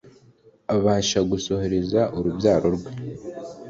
abasha 0.75 1.19
gusohoreza 1.31 1.99
urubyaro 2.17 2.67
rwe 2.75 2.91